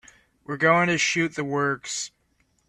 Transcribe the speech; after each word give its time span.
We're 0.45 0.57
going 0.57 0.87
to 0.87 0.97
shoot 0.97 1.35
the 1.35 1.43
works. 1.43 2.09